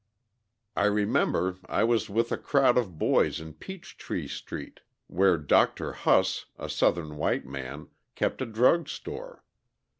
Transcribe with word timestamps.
I 0.75 0.85
remember 0.85 1.59
I 1.67 1.83
was 1.83 2.09
with 2.09 2.31
a 2.31 2.37
crowd 2.39 2.75
of 2.75 2.97
boys 2.97 3.39
in 3.39 3.53
Peachtree 3.53 4.27
Street, 4.29 4.79
where 5.05 5.37
Dr. 5.37 5.91
Huss, 5.93 6.47
a 6.57 6.69
Southern 6.69 7.17
white 7.17 7.45
man, 7.45 7.87
kept 8.15 8.41
a 8.41 8.47
drug 8.47 8.89
store. 8.89 9.43